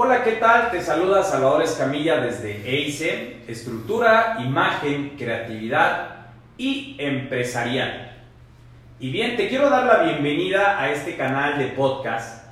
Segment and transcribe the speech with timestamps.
[0.00, 0.70] Hola, ¿qué tal?
[0.70, 8.16] Te saluda Salvador Escamilla desde EICE, Estructura, Imagen, Creatividad y Empresarial.
[9.00, 12.46] Y bien, te quiero dar la bienvenida a este canal de podcast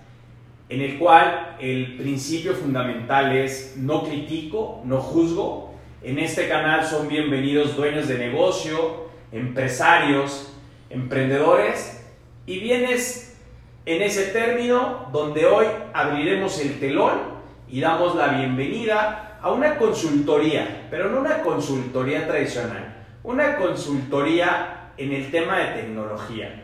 [0.69, 5.73] en el cual el principio fundamental es no critico, no juzgo.
[6.03, 10.53] En este canal son bienvenidos dueños de negocio, empresarios,
[10.91, 12.05] emprendedores
[12.45, 13.39] y vienes
[13.85, 17.36] en ese término donde hoy abriremos el telón
[17.69, 25.13] y damos la bienvenida a una consultoría, pero no una consultoría tradicional, una consultoría en
[25.13, 26.63] el tema de tecnología.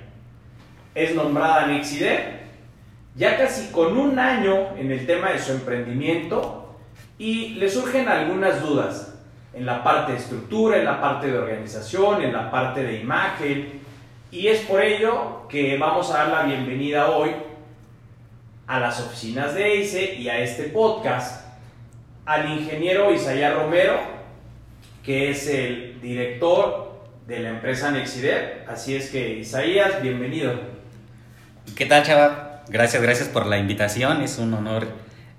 [0.94, 2.40] Es nombrada Nexide,
[3.14, 6.76] ya casi con un año en el tema de su emprendimiento
[7.18, 9.14] y le surgen algunas dudas
[9.54, 13.82] en la parte de estructura, en la parte de organización, en la parte de imagen
[14.30, 17.30] y es por ello que vamos a dar la bienvenida hoy
[18.72, 21.44] a las oficinas de EICE y a este podcast
[22.24, 24.00] al ingeniero Isaías Romero,
[25.04, 28.64] que es el director de la empresa Nexider.
[28.66, 30.54] Así es que, Isaías, bienvenido.
[31.76, 32.62] ¿Qué tal, Chava?
[32.66, 34.22] Gracias, gracias por la invitación.
[34.22, 34.88] Es un honor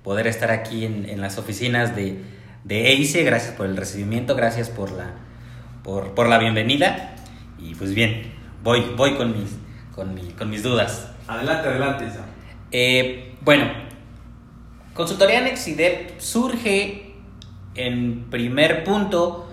[0.04, 2.20] poder estar aquí en, las oficinas de,
[2.62, 3.24] de EICE.
[3.24, 5.10] Gracias por el recibimiento, gracias por la,
[5.82, 7.16] por, la bienvenida.
[7.58, 9.56] Y pues bien, voy, voy con, mis,
[9.92, 11.10] con, con mis dudas.
[11.26, 12.24] Adelante, adelante, Isa.
[12.76, 13.70] Eh, bueno,
[14.94, 17.14] Consultoría Nexidep surge
[17.76, 19.46] en primer punto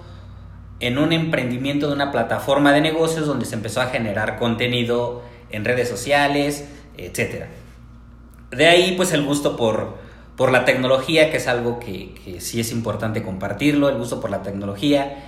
[0.79, 5.65] en un emprendimiento de una plataforma de negocios donde se empezó a generar contenido en
[5.65, 7.45] redes sociales, etc.
[8.49, 9.99] De ahí pues el gusto por,
[10.35, 14.31] por la tecnología, que es algo que, que, sí es importante compartirlo, el gusto por
[14.31, 15.25] la tecnología,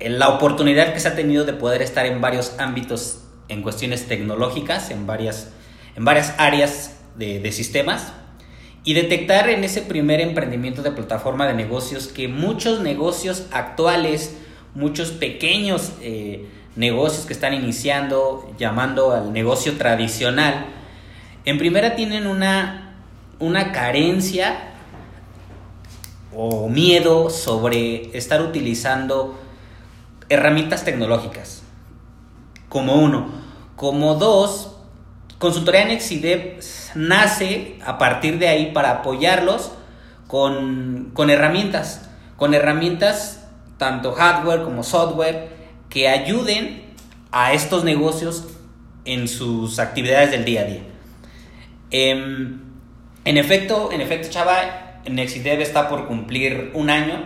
[0.00, 4.90] la oportunidad que se ha tenido de poder estar en varios ámbitos en cuestiones tecnológicas,
[4.90, 5.50] en varias,
[5.96, 8.12] en varias áreas de, sistemas
[8.84, 14.36] y detectar en ese primer emprendimiento de plataforma de negocios que muchos negocios actuales,
[14.74, 16.46] muchos pequeños eh,
[16.76, 20.66] negocios que están iniciando, llamando al negocio tradicional,
[21.44, 22.96] en primera tienen una,
[23.38, 24.72] una carencia
[26.34, 29.38] o miedo sobre estar utilizando
[30.28, 31.62] herramientas tecnológicas,
[32.68, 33.46] como uno.
[33.76, 34.75] Como dos,
[35.38, 36.62] Consultoría Nexidep
[36.94, 39.72] nace a partir de ahí para apoyarlos
[40.26, 43.46] con, herramientas, con herramientas
[43.76, 45.50] tanto hardware como software
[45.90, 46.84] que ayuden
[47.32, 48.46] a estos negocios
[49.04, 50.82] en sus actividades del día a día.
[51.90, 52.62] Em,
[53.26, 57.24] en efecto, en efecto, Chava, Nexidev está por cumplir un año,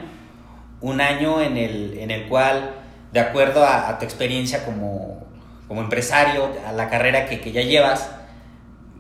[0.81, 2.75] un año en el, en el cual,
[3.13, 5.30] de acuerdo a tu experiencia como,
[5.71, 8.11] como empresario, a la carrera que, que ya llevas,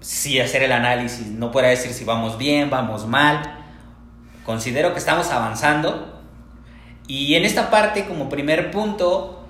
[0.01, 3.43] sí hacer el análisis, no puedo decir si vamos bien, vamos mal.
[4.45, 6.23] Considero que estamos avanzando.
[7.09, 9.45] Y en esta parte, como primer punto,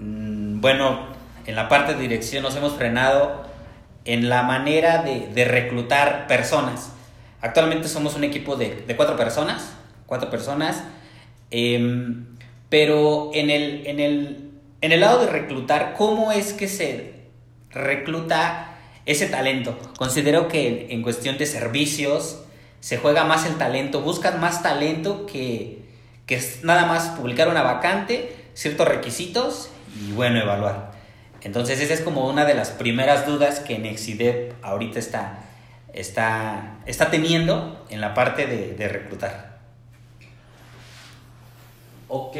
[0.00, 1.00] mm, bueno,
[1.44, 3.42] en la parte de dirección nos hemos frenado
[4.06, 6.92] en la manera de, de reclutar personas.
[7.42, 9.74] Actualmente somos un equipo de, de cuatro personas,
[10.06, 10.82] cuatro personas,
[11.50, 12.24] em,
[12.70, 14.43] pero en el, en el
[14.84, 17.14] en el lado de reclutar, ¿cómo es que se
[17.70, 19.78] recluta ese talento?
[19.96, 22.42] Considero que en cuestión de servicios
[22.80, 25.78] se juega más el talento, buscan más talento que,
[26.26, 29.70] que nada más publicar una vacante, ciertos requisitos
[30.06, 30.92] y bueno, evaluar.
[31.40, 35.44] Entonces esa es como una de las primeras dudas que Nexidep ahorita está,
[35.94, 39.60] está, está teniendo en la parte de, de reclutar.
[42.08, 42.36] Ok,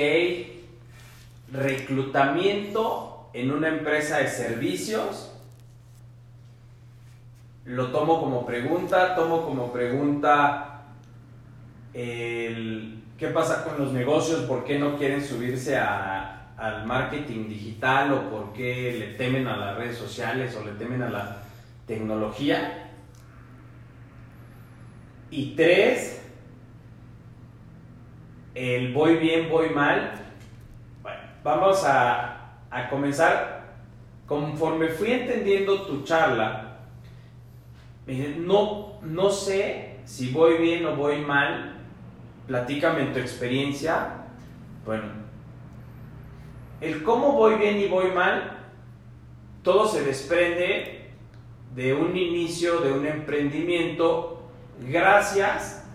[1.52, 5.32] reclutamiento en una empresa de servicios.
[7.64, 10.82] Lo tomo como pregunta, tomo como pregunta
[11.94, 18.30] el, qué pasa con los negocios, por qué no quieren subirse al marketing digital o
[18.30, 21.42] por qué le temen a las redes sociales o le temen a la
[21.86, 22.90] tecnología.
[25.30, 26.22] Y tres,
[28.54, 30.23] el voy bien, voy mal,
[31.44, 32.40] vamos a,
[32.90, 33.62] comenzar.
[34.26, 36.78] Conforme fui entendiendo tu charla,
[38.38, 41.76] no, no sé si voy bien o voy mal,
[42.46, 44.24] platícame tu experiencia.
[44.84, 45.04] Bueno,
[46.80, 48.58] el cómo voy bien y voy mal,
[49.62, 51.10] todo se desprende
[51.74, 54.42] de un inicio, de un emprendimiento,
[54.80, 55.86] gracias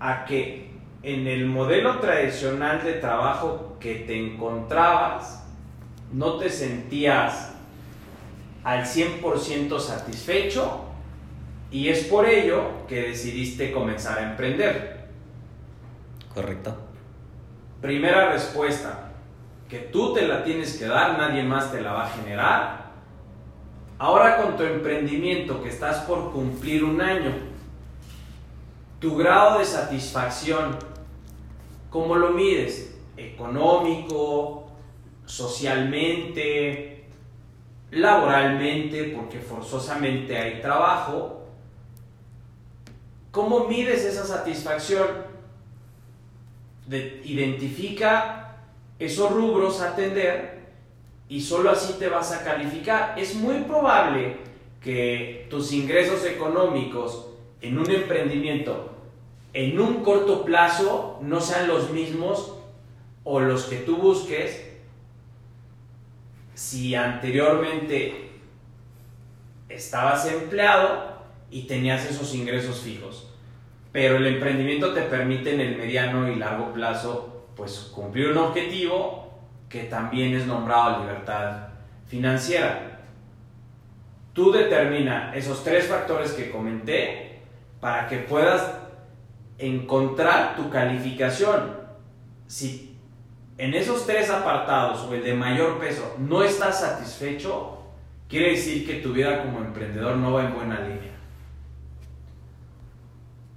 [0.00, 0.70] a que
[1.02, 5.44] en el modelo tradicional de trabajo que te encontrabas,
[6.10, 7.52] no te sentías
[8.64, 10.80] al 100% satisfecho
[11.70, 15.08] Y es por ello que decidiste comenzar a emprender.
[16.32, 16.74] Correcto.
[17.82, 19.10] Primera respuesta,
[19.68, 22.92] que tú te la tienes que dar, nadie más te la va a generar.
[23.98, 27.32] Ahora con tu emprendimiento que estás por cumplir un año,
[28.98, 30.78] tu grado de satisfacción,
[31.90, 32.93] ¿cómo lo mides?
[33.16, 34.66] Económico,
[35.24, 37.04] socialmente,
[37.90, 41.44] laboralmente, porque forzosamente hay trabajo.
[43.30, 45.34] ¿Cómo mides esa satisfacción?
[46.86, 48.58] identifica
[48.98, 50.64] esos rubros a atender
[51.30, 53.18] y solo así te vas a calificar.
[53.18, 54.36] Es muy probable
[54.82, 57.28] que tus ingresos económicos
[57.62, 58.94] en un emprendimiento
[59.54, 62.53] en un corto plazo no sean los mismos
[63.24, 64.70] o los que tú busques
[66.54, 68.30] si anteriormente
[69.68, 71.14] estabas empleado
[71.50, 73.30] y tenías esos ingresos fijos.
[73.92, 79.32] Pero el emprendimiento te permite en el mediano y largo plazo pues cumplir un objetivo
[79.68, 81.68] que también es nombrado libertad
[82.06, 83.00] financiera.
[84.32, 87.40] Tú determina esos tres factores que comenté
[87.80, 88.78] para que puedas
[89.58, 91.76] encontrar tu calificación.
[92.46, 92.93] Si
[93.56, 97.78] en esos tres apartados o el de mayor peso no estás satisfecho,
[98.28, 101.14] quiere decir que tu vida como emprendedor no va en buena línea.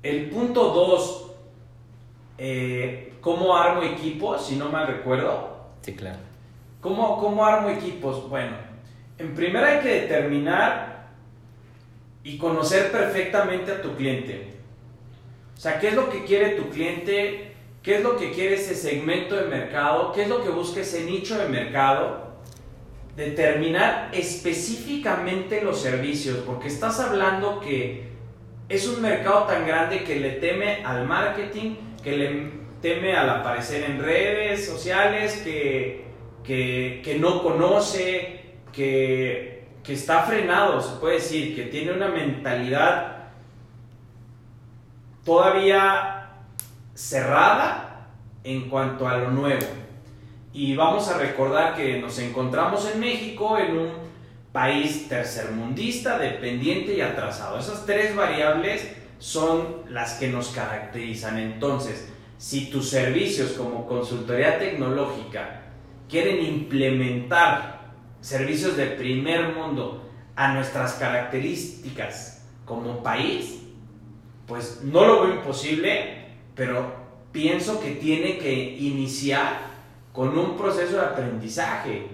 [0.03, 1.31] El punto 2,
[2.37, 4.45] eh, ¿cómo armo equipos?
[4.45, 5.57] Si no mal recuerdo.
[5.81, 6.19] Sí, claro.
[6.81, 8.29] ¿Cómo, ¿Cómo armo equipos?
[8.29, 8.55] Bueno,
[9.17, 11.07] en primer hay que determinar
[12.23, 14.53] y conocer perfectamente a tu cliente.
[15.55, 17.46] O sea, ¿qué es lo que quiere tu cliente?
[17.87, 20.11] ¿Qué es lo que quiere ese segmento de mercado?
[20.11, 22.33] ¿Qué es lo que busca ese nicho de mercado?
[23.15, 28.09] Determinar específicamente los servicios, porque estás hablando que
[28.67, 32.51] es un mercado tan grande que le teme al marketing, que le
[32.81, 36.03] teme al aparecer en redes sociales, que,
[36.43, 38.41] que, no conoce,
[38.73, 43.29] que, que está frenado, se puede decir, que tiene una mentalidad
[45.23, 46.16] todavía
[46.97, 48.07] cerrada
[48.43, 49.67] en cuanto a lo nuevo.
[50.51, 53.89] Y vamos a recordar que nos encontramos en México en un
[54.51, 57.59] país tercermundista, dependiente y atrasado.
[57.59, 61.37] Esas tres variables son las que nos caracterizan.
[61.37, 65.61] Entonces, si tus servicios como consultoría tecnológica
[66.09, 67.91] quieren implementar
[68.21, 73.59] servicios de primer mundo a nuestras características como país,
[74.47, 76.16] pues no lo veo imposible,
[76.57, 76.91] pero
[77.31, 79.59] pienso que tiene que iniciar
[80.11, 82.07] con un proceso de aprendizaje.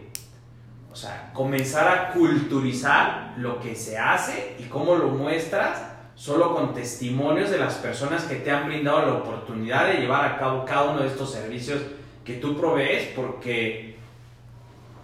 [0.92, 5.82] O sea, comenzar a culturizar lo que se hace y cómo lo muestras
[6.14, 10.38] solo con testimonios de las personas que te han brindado la oportunidad de llevar a
[10.38, 11.82] cabo cada uno de estos servicios
[12.24, 13.98] que tú provees porque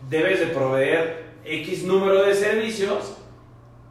[0.10, 3.18] debes de proveer X número de servicios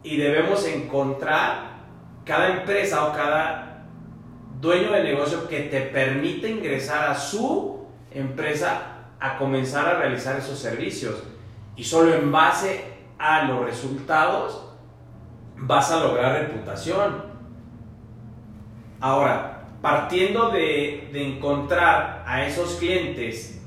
[0.03, 1.79] y debemos encontrar
[2.23, 3.68] cada empresa o cada
[4.59, 10.59] dueño de negocio que te permite ingresar a su empresa a comenzar a realizar esos
[10.59, 11.23] servicios.
[11.75, 12.83] Y solo en base
[13.17, 14.65] a los resultados
[15.55, 17.23] vas a lograr reputación.
[18.99, 23.61] Ahora, partiendo de, de encontrar a esos clientes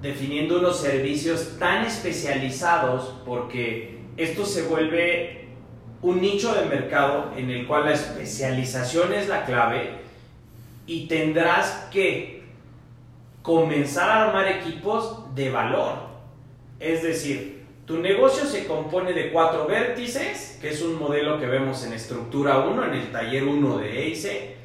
[0.00, 5.41] definiendo unos servicios tan especializados, porque esto se vuelve
[6.02, 10.00] un nicho de mercado en el cual la especialización es la clave
[10.84, 12.42] y tendrás que
[13.40, 15.94] comenzar a armar equipos de valor.
[16.80, 21.84] Es decir, tu negocio se compone de cuatro vértices, que es un modelo que vemos
[21.84, 24.56] en estructura 1, en el taller 1 de EICE,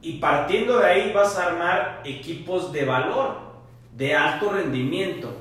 [0.00, 3.36] y partiendo de ahí vas a armar equipos de valor,
[3.96, 5.32] de alto rendimiento,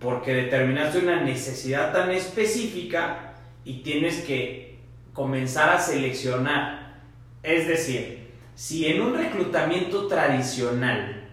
[0.00, 3.31] porque determinaste una necesidad tan específica
[3.64, 4.78] y tienes que
[5.12, 7.00] comenzar a seleccionar.
[7.42, 11.28] Es decir, si en un reclutamiento tradicional,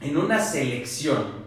[0.00, 1.46] en una selección,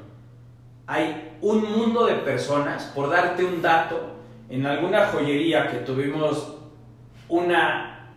[0.88, 4.16] hay un mundo de personas, por darte un dato,
[4.50, 6.56] en alguna joyería que tuvimos
[7.28, 8.10] una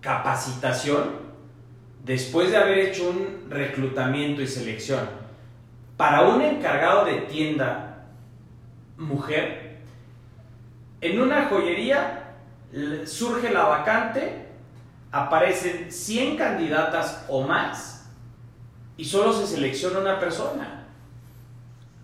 [0.00, 1.20] capacitación,
[2.04, 5.06] después de haber hecho un reclutamiento y selección,
[5.96, 8.06] para un encargado de tienda
[8.96, 9.69] mujer,
[11.00, 12.34] en una joyería
[13.04, 14.46] surge la vacante,
[15.10, 18.10] aparecen 100 candidatas o más
[18.96, 20.86] y solo se selecciona una persona.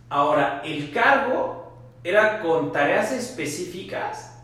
[0.09, 1.73] Ahora, el cargo
[2.03, 4.37] era con tareas específicas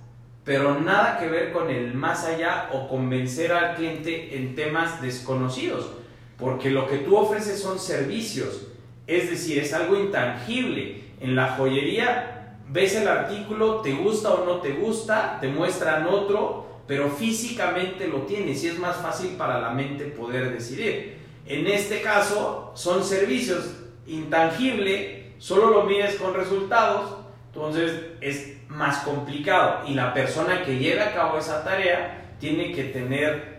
[0.44, 5.92] pero nada que ver con el más allá o convencer al cliente en temas desconocidos,
[6.36, 8.66] porque lo que tú ofreces son servicios,
[9.06, 11.02] es decir, es algo intangible.
[11.20, 12.31] En la joyería
[12.72, 18.22] ves el artículo, te gusta o no te gusta, te muestran otro, pero físicamente lo
[18.22, 21.18] tienes y es más fácil para la mente poder decidir.
[21.46, 23.76] En este caso son servicios
[24.06, 31.02] intangible, solo lo mides con resultados, entonces es más complicado y la persona que lleve
[31.02, 33.52] a cabo esa tarea tiene que tener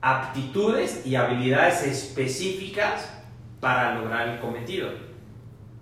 [0.00, 3.12] aptitudes y habilidades específicas
[3.60, 4.90] para lograr el cometido.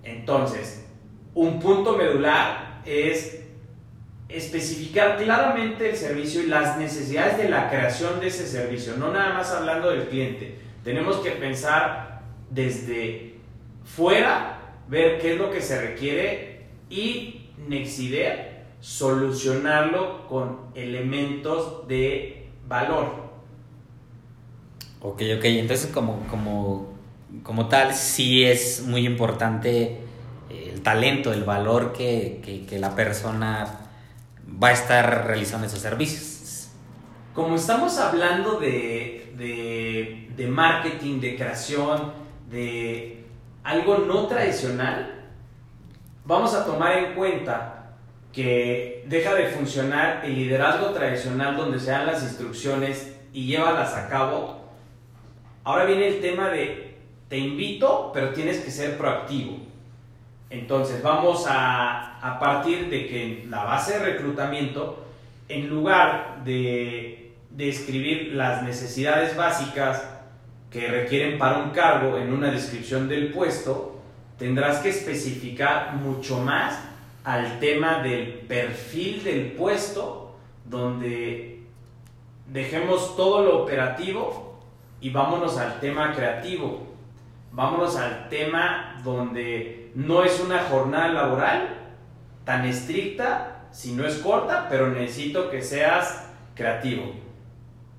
[0.02, 0.84] Entonces,
[1.35, 3.41] un punto medular es
[4.29, 9.35] especificar claramente el servicio y las necesidades de la creación de ese servicio, no nada
[9.35, 10.59] más hablando del cliente.
[10.83, 13.35] Tenemos que pensar desde
[13.85, 23.25] fuera, ver qué es lo que se requiere y Nexidea solucionarlo con elementos de valor.
[25.00, 26.95] Ok, ok, entonces como, como,
[27.43, 30.04] como tal sí es muy importante
[30.85, 33.81] talento, el valor que, que, la persona
[34.62, 36.69] va a estar realizando esos servicios.
[37.35, 42.12] Como estamos hablando de, de, de marketing, de creación,
[42.49, 43.25] de
[43.64, 45.25] algo no tradicional,
[46.25, 47.97] vamos a tomar en cuenta
[48.33, 54.09] que deja de funcionar el liderazgo tradicional donde se dan las instrucciones y llévalas a
[54.09, 54.61] cabo.
[55.64, 56.99] Ahora viene el tema de
[57.29, 59.74] te invito, pero tienes que ser proactivo.
[60.55, 65.05] Entonces vamos a, partir de que la base de reclutamiento,
[65.49, 70.09] en lugar de, de escribir las necesidades básicas
[70.71, 74.01] que requieren para un cargo en una descripción del puesto,
[74.39, 76.81] tendrás que especificar mucho más
[77.25, 81.63] al tema del perfil del puesto, donde
[82.53, 84.61] dejemos todo lo operativo
[85.01, 86.95] y vámonos al tema creativo.
[87.53, 91.69] Vámonos al tema donde no es una jornada laboral
[92.45, 97.13] tan estricta, si no es corta, pero necesito que seas creativo.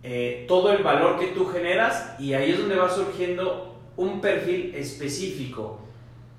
[0.04, 4.74] Eh, todo el valor que tú generas y ahí es donde va surgiendo un perfil
[4.75, 5.80] específico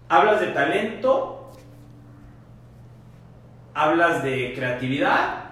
[0.09, 1.51] hablas de talento,
[3.75, 5.51] hablas de creatividad,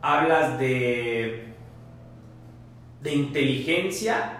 [0.00, 1.54] hablas de,
[3.02, 4.37] de inteligencia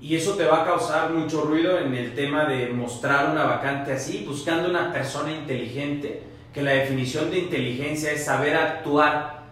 [0.00, 3.92] y eso te va a causar mucho ruido en el tema de mostrar una vacante
[3.92, 9.42] así, buscando una persona inteligente, que la definición de inteligencia es saber actuar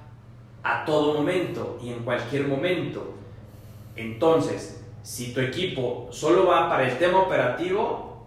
[0.63, 3.15] a todo momento y en cualquier momento.
[3.97, 8.27] Entonces, si tu equipo solo va para el tema operativo,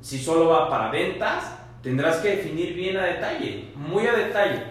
[0.00, 4.62] si solo va para ventas, tendrás que definir bien a detalle, muy a detalle.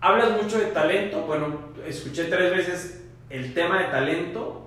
[0.00, 4.63] Hablas mucho de talento, bueno, escuché tres veces el tema de talento,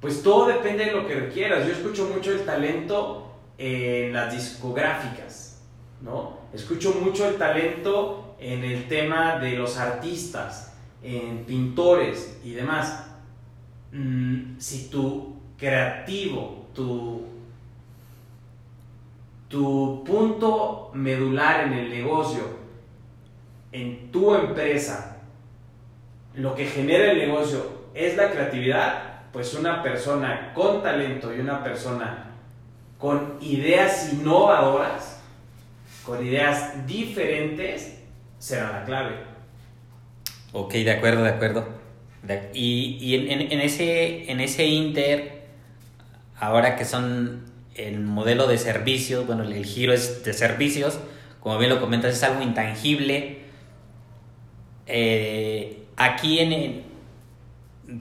[0.00, 1.66] pues todo depende de lo que requieras.
[1.66, 5.62] Yo escucho mucho el talento en las discográficas,
[6.02, 6.38] ¿no?
[6.52, 13.06] Escucho mucho el talento en el tema de los artistas, en pintores y demás.
[13.92, 17.22] Mm, si tu creativo, tu,
[19.48, 22.42] tu punto medular en el negocio,
[23.72, 25.22] en tu empresa,
[26.34, 29.05] lo que genera el negocio es la creatividad,
[29.36, 32.30] pues una persona con talento y una persona
[32.96, 35.20] con ideas innovadoras,
[36.06, 37.98] con ideas diferentes,
[38.38, 39.16] será la clave.
[40.54, 41.68] Ok, de acuerdo, de acuerdo.
[42.54, 45.42] y, y en, en, ese, en ese inter,
[46.40, 50.98] ahora que son el modelo de servicios, bueno, el giro es de servicios,
[51.40, 53.40] como bien lo comentas, es algo intangible.
[54.86, 56.84] Eh, aquí en,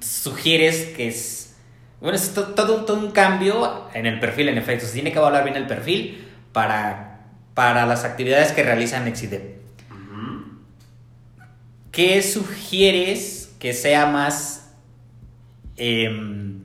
[0.01, 1.55] sugieres que es,
[2.01, 5.43] bueno, es todo, todo, un cambio en el perfil, en efecto, se tiene que evaluar
[5.43, 7.21] bien el perfil para,
[7.53, 9.55] para las actividades que realizan Exidep.
[11.91, 14.73] ¿Qué sugieres que sea más...
[15.77, 16.63] Em,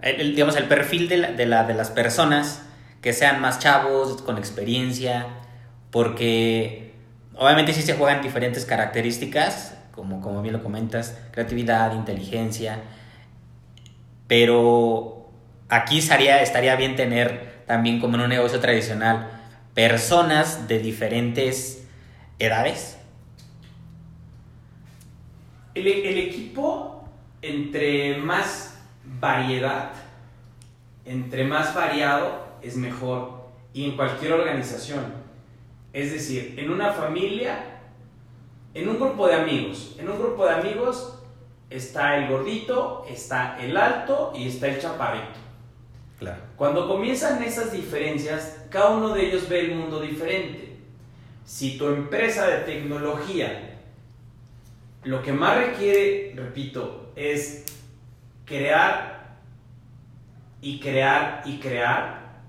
[0.00, 2.62] el, digamos, el perfil de, la, de, la, de las personas
[3.02, 5.26] que sean más chavos, con experiencia,
[5.90, 6.94] porque
[7.34, 12.80] obviamente sí se juegan diferentes características, como, como bien lo comentas, creatividad, inteligencia,
[14.28, 15.28] pero
[15.68, 19.28] aquí estaría, estaría bien tener también como en un negocio tradicional
[19.74, 21.84] personas de diferentes
[22.38, 22.96] edades.
[25.74, 27.08] El, el equipo,
[27.42, 28.78] entre más
[29.20, 29.90] variedad,
[31.06, 35.12] entre más variado es mejor y en cualquier organización.
[35.92, 37.77] Es decir, en una familia
[38.78, 41.18] en un grupo de amigos, en un grupo de amigos
[41.68, 45.38] está el gordito, está el alto y está el chaparrito.
[46.18, 46.42] Claro.
[46.56, 50.76] Cuando comienzan esas diferencias, cada uno de ellos ve el mundo diferente.
[51.44, 53.80] Si tu empresa de tecnología
[55.02, 57.64] lo que más requiere, repito, es
[58.44, 59.38] crear
[60.60, 62.40] y crear y crear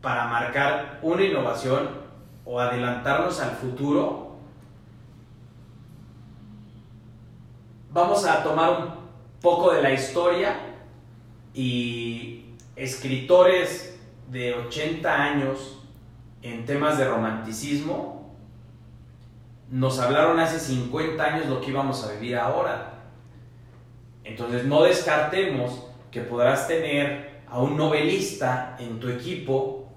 [0.00, 1.90] para marcar una innovación
[2.44, 4.29] o adelantarnos al futuro,
[7.90, 8.88] vamos a tomar un
[9.40, 10.56] poco de la historia
[11.52, 12.44] y
[12.76, 13.98] escritores
[14.30, 15.82] de 80 años
[16.42, 18.20] en temas de romanticismo
[19.70, 23.04] nos hablaron hace 50 años lo que íbamos a vivir ahora.
[24.24, 29.88] Entonces no descartemos que podrás tener a un novelista en tu equipo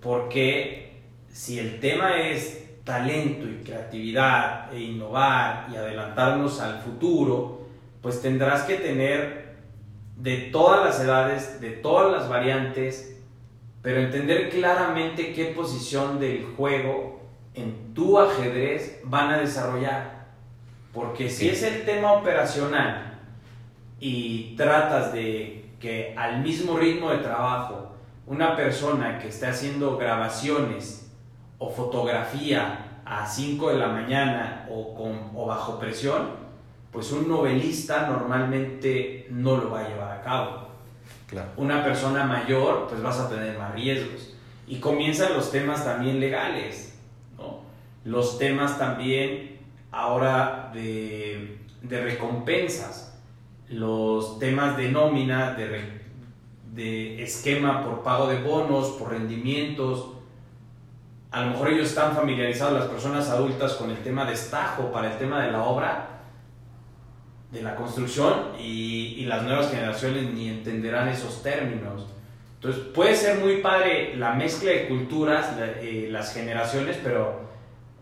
[0.00, 7.60] porque si el tema es talento y creatividad e innovar y adelantarnos al futuro,
[8.02, 9.54] pues tendrás que tener
[10.16, 13.16] de todas las edades, de todas las variantes,
[13.80, 17.20] pero entender claramente qué posición del juego
[17.54, 20.26] en tu ajedrez van a desarrollar.
[20.92, 23.20] Porque si es el tema operacional
[24.00, 27.94] y tratas de que al mismo ritmo de trabajo
[28.26, 31.09] una persona que esté haciendo grabaciones
[31.60, 36.30] o fotografía a 5 de la mañana o, con, o bajo presión,
[36.90, 40.70] pues un novelista normalmente no lo va a llevar a cabo.
[41.56, 44.34] Una persona mayor, pues vas a tener más riesgos.
[44.66, 46.98] Y comienzan los temas también legales,
[47.38, 47.60] ¿no?
[48.04, 49.58] Los temas también
[49.92, 53.18] ahora de, de recompensas,
[53.68, 56.00] los temas de nómina, de,
[56.72, 60.14] de esquema por pago de bonos, por rendimientos.
[61.30, 65.12] A lo mejor ellos están familiarizados, las personas adultas, con el tema de estajo para
[65.12, 66.08] el tema de la obra,
[67.52, 72.08] de la construcción y, las nuevas generaciones ni entenderán esos términos.
[72.54, 77.42] Entonces puede ser muy padre la mezcla de culturas, eh, las generaciones, pero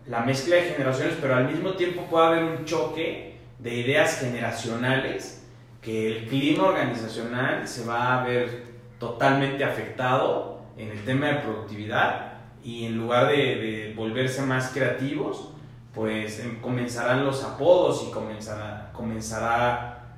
[0.07, 5.45] la mezcla de generaciones, pero al mismo tiempo puede haber un choque de ideas generacionales
[5.83, 8.63] que el clima organizacional se va a ver
[8.97, 12.28] totalmente afectado en el tema de productividad
[12.63, 15.49] y en lugar de, de volverse más creativos,
[15.93, 20.15] pues em, comenzarán los apodos y comenzará, comenzará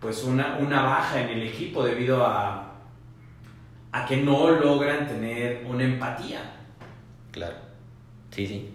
[0.00, 2.72] pues una, una baja en el equipo debido a,
[3.92, 6.40] a que no logran tener una empatía.
[7.30, 7.54] Claro,
[8.30, 8.74] sí, sí.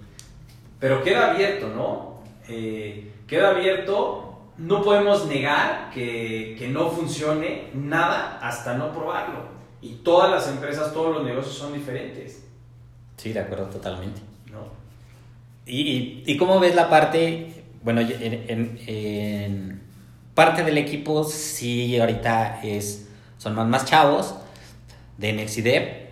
[0.79, 2.21] Pero queda abierto, ¿no?
[2.47, 9.57] Eh, queda abierto, no podemos negar que, que no funcione nada hasta no probarlo.
[9.81, 12.46] Y todas las empresas, todos los negocios son diferentes.
[13.17, 14.21] Sí, de acuerdo, totalmente.
[15.65, 19.81] ¿Y, y, cómo ves la parte, bueno, en, en,
[20.33, 24.35] parte del equipo sí ahorita es, son más, más chavos
[25.17, 26.07] de Nexidev.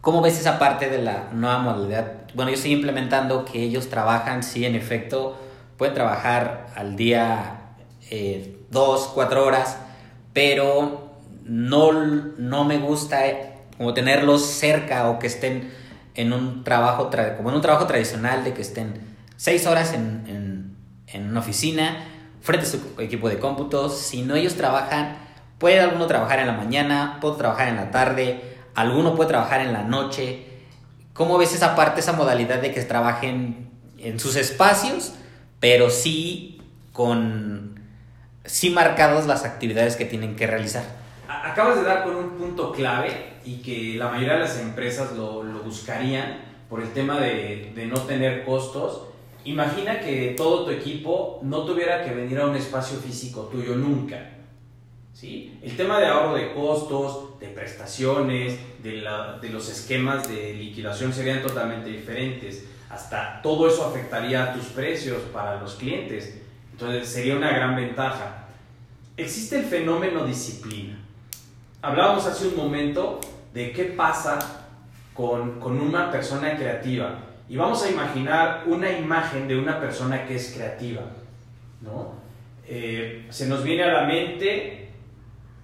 [0.00, 2.12] ¿Cómo ves esa parte de la nueva modalidad?
[2.34, 5.36] Bueno, yo estoy implementando que ellos trabajan, sí, en efecto,
[5.76, 7.74] pueden trabajar al día
[8.10, 9.78] eh, dos, cuatro horas,
[10.32, 11.10] pero
[11.44, 15.70] no, no me gusta eh, como tenerlos cerca o que estén
[16.14, 21.28] en un trabajo, como en un trabajo tradicional de que estén seis horas en, en,
[21.28, 22.04] una oficina,
[22.40, 23.98] frente a su equipo de cómputos.
[23.98, 25.16] Si no ellos trabajan,
[25.58, 29.72] puede alguno trabajar en la mañana, puede trabajar en la tarde, alguno puede trabajar en
[29.72, 30.46] la noche.
[31.12, 35.14] ¿Cómo ves esa parte, esa modalidad de que trabajen en sus espacios,
[35.60, 36.60] pero sí
[36.92, 37.80] con
[38.44, 41.03] sí marcadas las actividades que tienen que realizar?
[41.28, 45.42] Acabas de dar con un punto clave y que la mayoría de las empresas lo,
[45.42, 49.08] lo buscarían por el tema de, de, no tener costos.
[49.44, 54.30] Imagina que todo tu equipo no tuviera que venir a un espacio físico tuyo nunca.
[55.12, 55.58] ¿sí?
[55.62, 61.12] El tema de ahorro de costos, de prestaciones, de, la, de los esquemas de liquidación
[61.12, 62.66] serían totalmente diferentes.
[62.90, 66.40] Hasta todo eso afectaría a tus precios para los clientes.
[66.72, 68.48] Entonces sería una gran ventaja.
[69.16, 71.03] Existe el fenómeno disciplina.
[71.84, 73.20] Hablábamos hace un momento
[73.52, 74.38] de qué pasa
[75.12, 77.18] con, con una persona creativa.
[77.46, 81.02] Y vamos a imaginar una imagen de una persona que es creativa.
[81.82, 82.14] ¿no?
[82.66, 84.88] Eh, se nos viene a la mente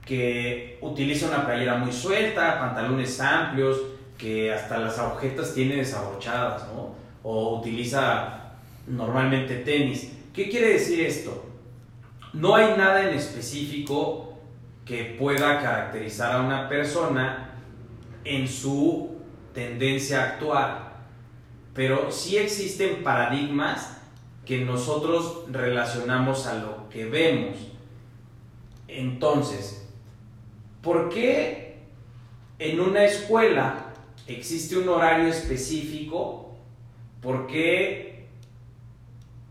[0.05, 3.81] que utiliza una playera muy suelta, pantalones amplios,
[4.19, 6.95] que hasta las agujetas tiene desabrochadas, ¿no?
[7.23, 8.57] O utiliza
[8.87, 10.13] normalmente tenis.
[10.35, 11.47] ¿Qué quiere decir esto?
[12.35, 14.30] No hay nada en específico
[14.91, 17.53] que pueda caracterizar a una persona
[18.25, 19.19] en su
[19.55, 20.95] tendencia actual,
[21.73, 23.99] pero sí existen paradigmas
[24.45, 27.57] que nosotros relacionamos a lo que vemos.
[28.89, 29.89] Entonces,
[30.83, 31.85] ¿por qué
[32.59, 33.93] en una escuela
[34.27, 36.57] existe un horario específico?
[37.23, 38.27] ¿Por qué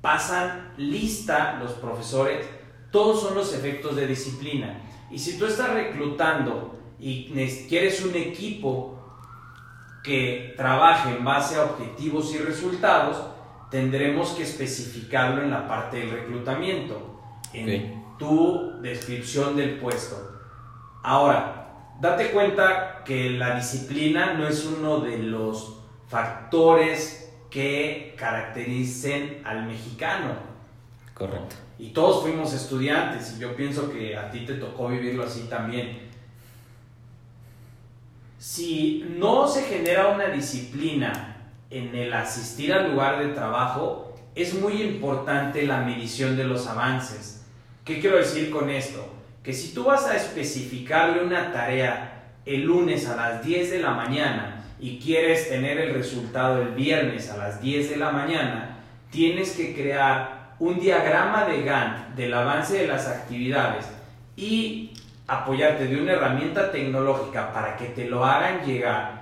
[0.01, 2.45] pasan lista los profesores?
[2.91, 4.88] Todos son los efectos de disciplina.
[5.11, 7.31] Y si tú estás reclutando y
[7.67, 8.95] quieres un equipo
[10.03, 13.21] que trabaje en base a objetivos y resultados,
[13.69, 17.21] tendremos que especificarlo en la parte del reclutamiento,
[17.53, 20.15] en tu descripción del puesto.
[21.03, 29.65] Ahora, date cuenta que la disciplina no es uno de los factores que caractericen al
[29.65, 30.48] mexicano.
[31.19, 31.57] Correcto.
[31.77, 36.09] Y todos fuimos estudiantes y yo pienso que a ti te tocó vivirlo así también.
[38.37, 44.81] Si no se genera una disciplina en el asistir al lugar de trabajo, es muy
[44.81, 47.45] importante la medición de los avances.
[47.83, 49.13] ¿Qué quiero decir con esto?
[49.43, 53.91] Que si tú vas a especificarle una tarea el lunes a las 10 de la
[53.91, 58.77] mañana y quieres tener el resultado el viernes a las 10 de la mañana,
[59.11, 63.85] tienes que crear un diagrama de Gantt del avance de las actividades
[64.35, 64.93] y
[65.27, 69.19] apoyarte de una herramienta tecnológica para que te lo hagan llegar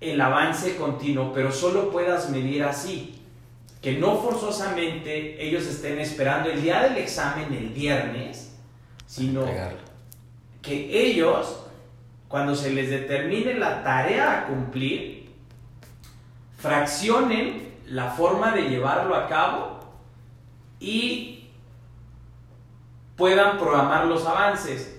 [0.00, 3.16] el avance continuo, pero solo puedas medir así.
[3.82, 8.54] Que no forzosamente ellos estén esperando el día del examen el viernes,
[9.06, 9.46] sino
[10.60, 11.64] que ellos,
[12.28, 15.30] cuando se les determine la tarea a cumplir,
[16.58, 19.80] fraccionen la forma de llevarlo a cabo
[20.80, 21.44] y
[23.16, 24.98] puedan programar los avances.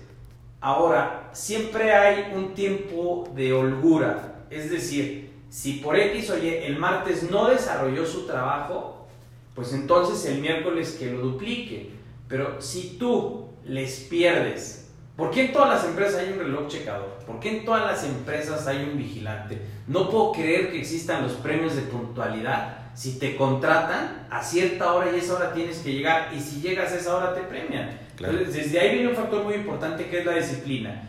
[0.60, 6.78] Ahora, siempre hay un tiempo de holgura, es decir, si por X o Y el
[6.78, 9.06] martes no desarrolló su trabajo,
[9.54, 11.90] pues entonces el miércoles que lo duplique.
[12.28, 17.18] Pero si tú les pierdes, ¿por qué en todas las empresas hay un reloj checador?
[17.26, 19.60] ¿Por qué en todas las empresas hay un vigilante?
[19.88, 25.10] No puedo creer que existan los premios de puntualidad si te contratan a cierta hora
[25.10, 27.98] y esa hora tienes que llegar y si llegas a esa hora te premian.
[28.18, 31.02] Entonces, desde ahí viene un factor muy importante que es la disciplina.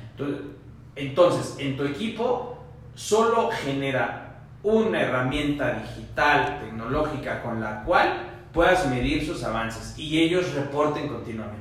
[0.95, 2.63] Entonces, en tu equipo
[2.95, 10.53] solo genera una herramienta digital, tecnológica, con la cual puedas medir sus avances y ellos
[10.53, 11.57] reporten continuamente.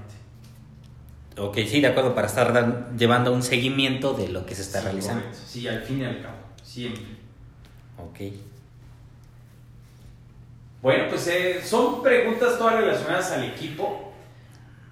[1.39, 5.25] Ok, sí, de acuerdo, para estar llevando un seguimiento de lo que se está realizando.
[5.33, 7.03] Sí, al fin y al cabo, siempre.
[7.99, 8.21] Ok.
[10.83, 14.13] Bueno, pues eh, son preguntas todas relacionadas al equipo.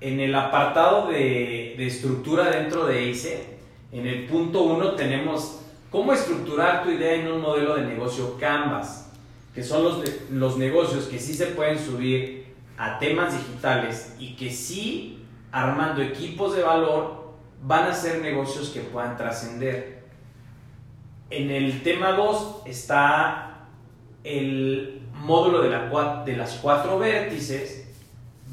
[0.00, 3.58] En el apartado de, estructura dentro de ICE,
[3.90, 9.10] en el punto 1 tenemos cómo estructurar tu idea en un modelo de negocio Canvas,
[9.52, 14.52] que son los, los negocios que sí se pueden subir a temas digitales y que
[14.52, 20.04] sí, armando equipos de valor, van a ser negocios que puedan trascender.
[21.30, 23.66] En el tema 2 está
[24.22, 27.88] el módulo de, la, de las cuatro vértices,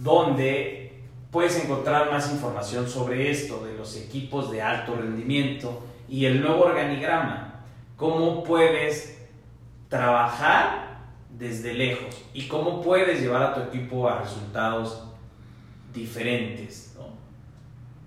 [0.02, 1.02] donde
[1.32, 6.66] puedes encontrar más información sobre esto, de los equipos de alto rendimiento y el nuevo
[6.66, 7.64] organigrama,
[7.96, 9.18] cómo puedes
[9.90, 10.98] trabajar
[11.38, 15.04] desde lejos y cómo puedes llevar a tu equipo a resultados
[15.94, 16.96] diferentes.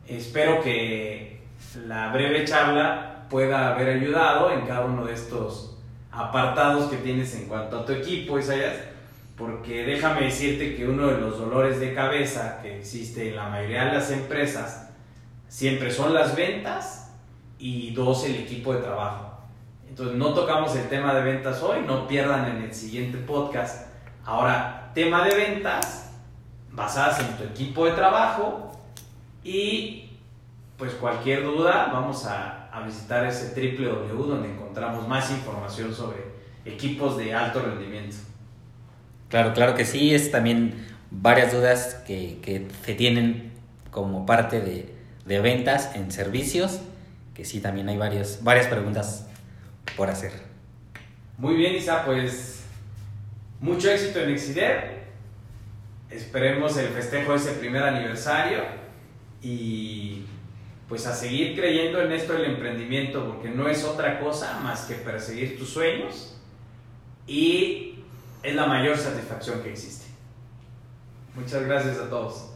[0.07, 1.41] Espero que
[1.87, 5.70] la breve charla pueda haber ayudado en cada uno de estos
[6.13, 8.77] apartados que tienes en cuanto a tu equipo, Isaías,
[9.37, 13.87] porque déjame decirte que uno de los dolores de cabeza que existe en la mayoría
[13.87, 14.91] de las empresas
[15.49, 17.13] siempre son las ventas
[17.59, 19.31] y dos, el equipo de trabajo.
[19.89, 23.89] Entonces no tocamos el tema de ventas hoy, no pierdan en el siguiente podcast.
[24.25, 26.13] Ahora, tema de ventas
[26.71, 28.73] basadas en tu equipo de trabajo
[29.43, 30.10] y
[30.81, 36.19] pues cualquier duda vamos a a visitar ese www donde encontramos más información sobre
[36.65, 38.17] equipos de alto rendimiento.
[39.29, 43.53] Claro, claro que sí, es también varias dudas que, que se tienen
[43.91, 46.81] como parte de, de, ventas en servicios,
[47.35, 49.29] que sí, también hay varios, varias preguntas
[49.97, 50.33] por hacer.
[51.39, 52.65] Muy bien, Isa, pues
[53.61, 55.01] mucho éxito en Exider.
[56.11, 58.65] Esperemos el festejo de ese primer aniversario
[59.43, 60.25] y
[60.91, 64.97] pues a seguir creyendo en esto del emprendimiento, porque no es otra cosa más que
[64.97, 66.37] perseguir tus sueños
[67.29, 67.95] y
[68.43, 70.07] es la mayor satisfacción que existe.
[71.37, 72.50] Muchas gracias a todos.